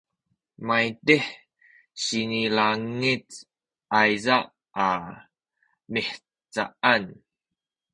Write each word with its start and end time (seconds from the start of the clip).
maydih 0.67 1.25
sinilangec 2.03 3.29
ayza 4.01 4.37
a 4.85 4.87
mihcaan 5.91 7.03